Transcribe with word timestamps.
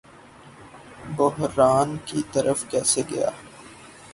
بحران 1.17 1.95
کی 2.05 2.21
طرف 2.33 2.65
کیسے 2.71 3.01
گیا 3.09 3.29